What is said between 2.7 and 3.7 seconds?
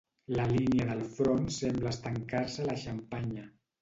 la Xampanya.